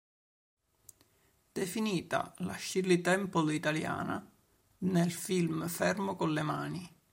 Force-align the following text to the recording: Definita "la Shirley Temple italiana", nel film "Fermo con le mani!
Definita 1.59 2.33
"la 2.39 2.55
Shirley 2.57 3.01
Temple 3.01 3.53
italiana", 3.53 4.27
nel 4.79 5.11
film 5.11 5.67
"Fermo 5.67 6.15
con 6.15 6.33
le 6.33 6.41
mani! 6.41 6.95